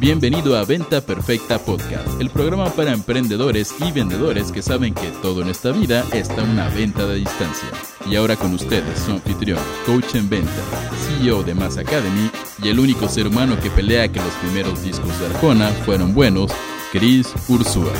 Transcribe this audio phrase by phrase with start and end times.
[0.00, 5.42] Bienvenido a Venta Perfecta Podcast, el programa para emprendedores y vendedores que saben que todo
[5.42, 7.68] en esta vida está una venta de distancia.
[8.06, 10.50] Y ahora con ustedes, su anfitrión, coach en venta,
[11.06, 12.30] CEO de Mass Academy
[12.62, 16.50] y el único ser humano que pelea que los primeros discos de Arjona fueron buenos,
[16.92, 17.92] Chris Ursúa.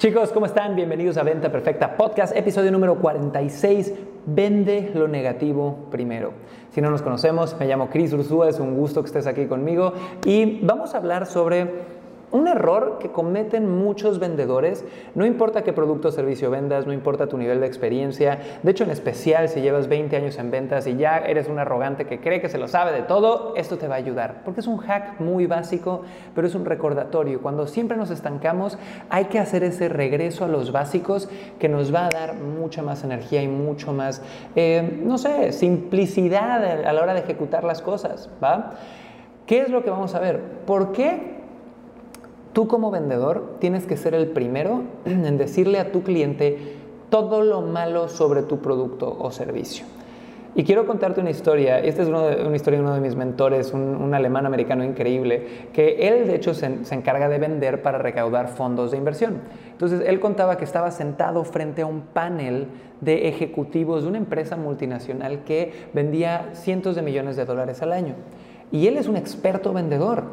[0.00, 0.76] Chicos, ¿cómo están?
[0.76, 3.92] Bienvenidos a Venta Perfecta Podcast, episodio número 46.
[4.24, 6.32] Vende lo negativo primero.
[6.70, 9.92] Si no nos conocemos, me llamo Chris Ursúa, es un gusto que estés aquí conmigo
[10.24, 11.99] y vamos a hablar sobre
[12.32, 14.84] un error que cometen muchos vendedores,
[15.14, 18.84] no importa qué producto o servicio vendas, no importa tu nivel de experiencia, de hecho
[18.84, 22.40] en especial si llevas 20 años en ventas y ya eres un arrogante que cree
[22.40, 25.20] que se lo sabe de todo, esto te va a ayudar, porque es un hack
[25.20, 26.02] muy básico,
[26.34, 27.40] pero es un recordatorio.
[27.40, 28.78] Cuando siempre nos estancamos,
[29.08, 31.28] hay que hacer ese regreso a los básicos
[31.58, 34.22] que nos va a dar mucha más energía y mucho más,
[34.54, 38.74] eh, no sé, simplicidad a la hora de ejecutar las cosas, ¿va?
[39.46, 40.40] ¿Qué es lo que vamos a ver?
[40.64, 41.39] ¿Por qué
[42.52, 46.76] Tú como vendedor tienes que ser el primero en decirle a tu cliente
[47.08, 49.84] todo lo malo sobre tu producto o servicio.
[50.56, 51.78] Y quiero contarte una historia.
[51.78, 56.26] Esta es una historia de uno de mis mentores, un, alemán americano increíble, que él
[56.26, 59.42] de hecho se, se, encarga de vender para recaudar fondos de inversión.
[59.70, 62.66] Entonces él contaba que estaba sentado frente a un panel
[63.00, 68.14] de ejecutivos de una empresa multinacional que vendía cientos de millones de dólares al año.
[68.72, 70.24] Y él es un experto vendedor.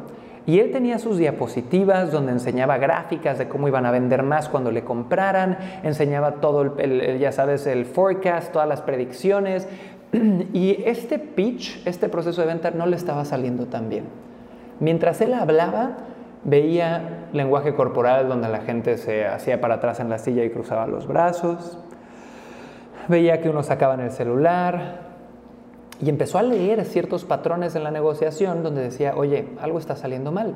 [0.48, 4.70] Y él tenía sus diapositivas donde enseñaba gráficas de cómo iban a vender más cuando
[4.70, 9.68] le compraran, enseñaba todo, el, ya sabes, el forecast, todas las predicciones.
[10.54, 14.06] Y este pitch, este proceso de venta no le estaba saliendo tan bien.
[14.80, 15.98] Mientras él hablaba,
[16.44, 20.86] veía lenguaje corporal donde la gente se hacía para atrás en la silla y cruzaba
[20.86, 21.78] los brazos.
[23.06, 25.07] Veía que uno sacaba en el celular,
[26.00, 30.30] y empezó a leer ciertos patrones en la negociación donde decía, oye, algo está saliendo
[30.30, 30.54] mal.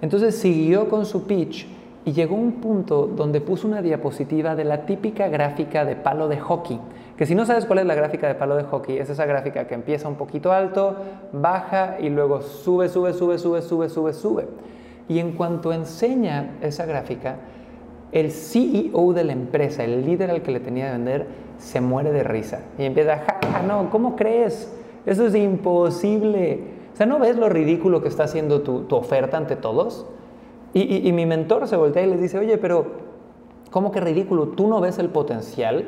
[0.00, 1.66] Entonces siguió con su pitch
[2.04, 6.28] y llegó a un punto donde puso una diapositiva de la típica gráfica de palo
[6.28, 6.80] de hockey.
[7.16, 9.66] Que si no sabes cuál es la gráfica de palo de hockey, es esa gráfica
[9.66, 10.96] que empieza un poquito alto,
[11.32, 14.48] baja y luego sube, sube, sube, sube, sube, sube, sube.
[15.08, 17.36] Y en cuanto enseña esa gráfica,
[18.20, 21.26] el CEO de la empresa, el líder al que le tenía de vender,
[21.58, 24.72] se muere de risa y empieza, ja, no, ¿cómo crees?
[25.04, 26.60] Eso es imposible.
[26.94, 30.06] O sea, ¿no ves lo ridículo que está haciendo tu, oferta ante todos?
[30.72, 32.86] Y, mi mentor se voltea y le dice, oye, pero
[33.70, 34.48] ¿cómo que ridículo?
[34.48, 35.86] ¿Tú no ves el potencial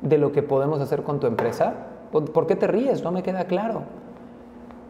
[0.00, 1.74] de lo que podemos hacer con tu empresa?
[2.10, 3.02] ¿Por qué te ríes?
[3.02, 3.82] No me queda claro.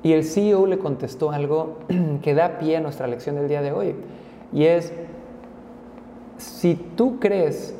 [0.04, 1.78] Y el CEO le contestó algo
[2.22, 3.96] que da pie a nuestra lección del día de hoy.
[4.52, 4.92] Y es,
[6.44, 7.74] si tú crees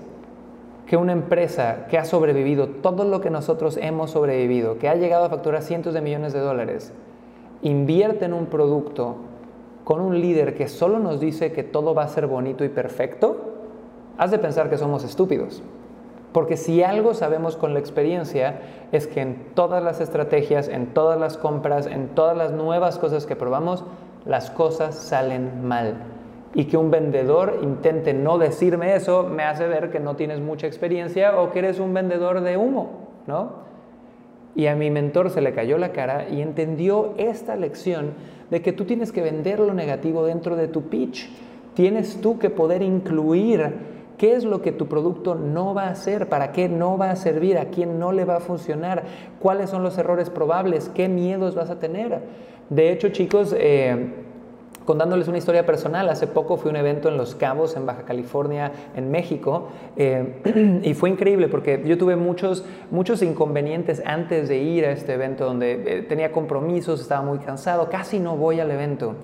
[0.87, 5.25] que una empresa que ha sobrevivido todo lo que nosotros hemos sobrevivido, que ha llegado
[5.25, 6.93] a facturar cientos de millones de dólares,
[7.63, 9.17] invierte en un producto
[9.85, 13.37] con un líder que solo nos dice que todo va a ser bonito y perfecto,
[14.17, 15.63] has de pensar que somos estúpidos.
[16.33, 18.61] Porque si algo sabemos con la experiencia
[18.93, 23.25] es que en todas las estrategias, en todas las compras, en todas las nuevas cosas
[23.27, 23.85] que probamos,
[24.25, 26.14] las cosas salen mal
[26.55, 30.67] y que un vendedor intente no decirme eso me hace ver que no tienes mucha
[30.67, 33.65] experiencia o que eres un vendedor de humo, ¿no?
[34.55, 38.13] Y a mi mentor se le cayó la cara y entendió esta lección
[38.51, 41.29] de que tú tienes que vender lo negativo dentro de tu pitch.
[41.75, 43.73] Tienes tú que poder incluir
[44.17, 47.17] qué es lo que tu producto no va a hacer, para qué no va a
[47.17, 49.03] servir, a quién no le va a funcionar,
[49.41, 52.21] cuáles son los errores probables, qué miedos vas a tener.
[52.71, 54.13] De hecho, chicos, eh,
[54.85, 58.03] contándoles una historia personal, hace poco fui a un evento en Los Cabos, en Baja
[58.03, 64.59] California, en México, eh, y fue increíble porque yo tuve muchos, muchos inconvenientes antes de
[64.59, 68.71] ir a este evento, donde eh, tenía compromisos, estaba muy cansado, casi no voy al
[68.71, 69.15] evento.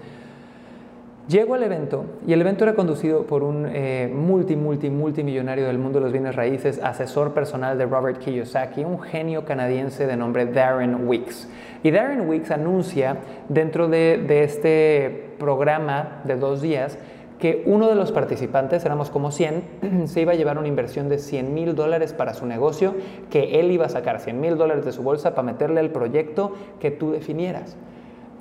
[1.30, 5.78] Llego al evento y el evento era conducido por un eh, multi, multi, multimillonario del
[5.78, 10.46] mundo de los bienes raíces, asesor personal de Robert Kiyosaki, un genio canadiense de nombre
[10.46, 11.48] Darren Weeks.
[11.84, 13.18] Y Darren Weeks anuncia
[13.48, 16.98] dentro de, de este programa de dos días
[17.38, 19.62] que uno de los participantes, éramos como 100,
[20.06, 22.96] se iba a llevar una inversión de 100 mil dólares para su negocio,
[23.30, 26.54] que él iba a sacar 100 mil dólares de su bolsa para meterle al proyecto
[26.80, 27.76] que tú definieras.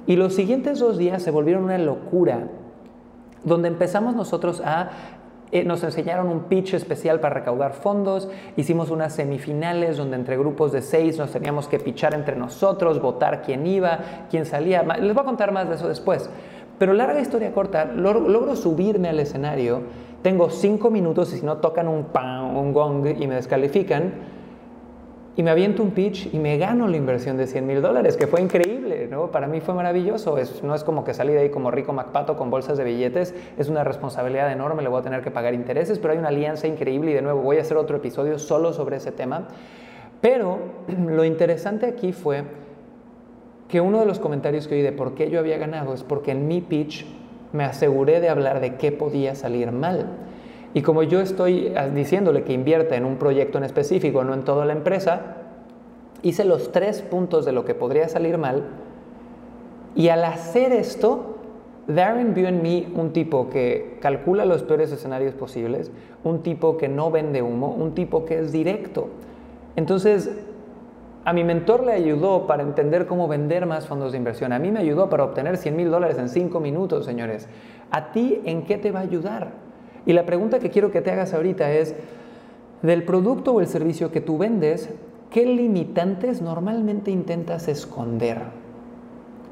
[0.08, 2.48] Y los siguientes dos días se volvieron una locura
[3.44, 4.90] donde empezamos nosotros a
[5.52, 10.72] eh, nos enseñaron un pitch especial para recaudar fondos, hicimos unas semifinales donde entre grupos
[10.72, 13.98] de seis nos teníamos que pitchar entre nosotros, votar quién iba,
[14.30, 14.84] quién salía.
[14.84, 16.30] Les voy a contar más de eso después.
[16.78, 19.82] Pero larga historia corta, logro subirme al escenario,
[20.22, 24.14] tengo cinco minutos y si no tocan un, pan, un gong y me descalifican,
[25.36, 28.28] y me aviento un pitch y me gano la inversión de 100 mil dólares, que
[28.28, 29.32] fue increíble, ¿no?
[29.32, 30.38] Para mí fue maravilloso.
[30.64, 33.70] No es como que salí de ahí como rico MacPato con bolsas de billetes, es
[33.70, 37.12] una responsabilidad enorme, le voy a tener que pagar intereses, pero hay una alianza increíble
[37.12, 39.48] y de nuevo voy a hacer otro episodio solo sobre ese tema.
[40.20, 40.60] Pero
[41.08, 42.44] lo interesante aquí fue
[43.70, 46.32] que uno de los comentarios que oí de por qué yo había ganado es porque
[46.32, 47.06] en mi pitch
[47.54, 50.08] me aseguré de hablar de qué podía salir mal.
[50.74, 54.44] Y como yo estoy ah, diciéndole que invierta en un proyecto en específico, no en
[54.44, 55.38] toda la empresa,
[56.22, 58.66] hice los tres puntos de lo que podría salir mal.
[59.96, 61.38] Y al hacer esto,
[61.88, 65.92] Darren vio en mí un tipo que calcula los peores escenarios posibles,
[66.24, 69.08] un tipo que no vende humo, un tipo que es directo.
[69.76, 70.30] Entonces,
[71.26, 74.54] a mi mentor le ayudó para entender cómo vender más fondos de inversión.
[74.54, 77.48] A mí me ayudó para obtener 100 mil dólares en cinco minutos, señores.
[77.90, 79.69] ¿A ti en qué te va a ayudar?
[80.10, 81.94] Y la pregunta que quiero que te hagas ahorita es,
[82.82, 84.90] del producto o el servicio que tú vendes,
[85.30, 88.40] ¿qué limitantes normalmente intentas esconder?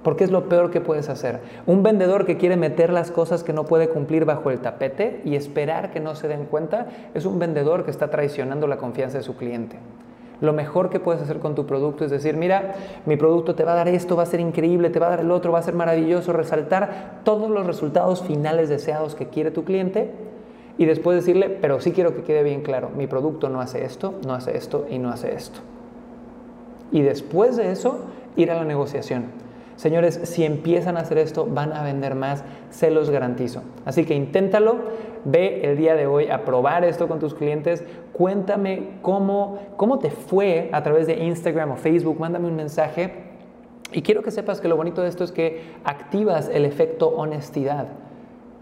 [0.02, 1.42] Porque es lo peor que puedes hacer.
[1.68, 5.36] Un vendedor que quiere meter las cosas que no puede cumplir bajo el tapete y
[5.36, 9.24] esperar que no se den cuenta es un vendedor que está traicionando la confianza de
[9.24, 9.78] su cliente.
[10.42, 12.74] Lo mejor que puedes hacer con tu producto es decir, mira,
[13.06, 15.20] mi producto te va a dar esto, va a ser increíble, te va a dar
[15.20, 19.64] el otro, va a ser maravilloso, resaltar todos los resultados finales deseados que quiere tu
[19.64, 20.26] cliente
[20.78, 24.16] y después decirle, pero sí quiero que quede bien claro, mi producto no hace esto,
[24.26, 25.60] no hace esto y no hace esto.
[26.92, 29.26] Y después de eso, ir a la negociación.
[29.76, 33.62] Señores, si empiezan a hacer esto, van a vender más, se los garantizo.
[33.86, 34.78] Así que inténtalo,
[35.24, 40.10] ve el día de hoy a probar esto con tus clientes, cuéntame cómo, cómo te
[40.10, 43.14] fue a través de Instagram o Facebook, mándame un mensaje.
[43.92, 47.88] Y quiero que sepas que lo bonito de esto es que activas el efecto honestidad.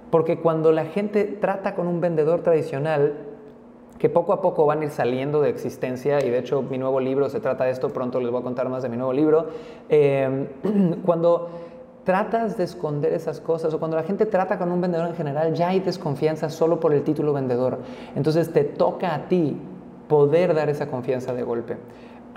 [0.10, 3.13] Porque cuando la gente trata con un vendedor tradicional,
[3.98, 7.00] que poco a poco van a ir saliendo de existencia, y de hecho mi nuevo
[7.00, 9.48] libro se trata de esto, pronto les voy a contar más de mi nuevo libro,
[9.90, 10.48] eh,
[11.06, 11.50] cuando
[12.04, 15.54] tratas de esconder esas cosas o cuando la gente trata con un vendedor en general,
[15.54, 17.80] ya hay desconfianza solo por el título vendedor.
[18.16, 19.58] Entonces te toca a ti
[20.08, 21.78] poder dar esa confianza de golpe.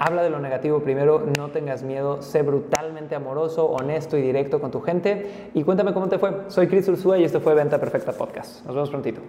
[0.01, 4.71] Habla de lo negativo primero, no tengas miedo, sé brutalmente amoroso, honesto y directo con
[4.71, 6.45] tu gente y cuéntame cómo te fue.
[6.47, 8.65] Soy Chris Ursúa y esto fue Venta Perfecta Podcast.
[8.65, 9.21] Nos vemos prontito.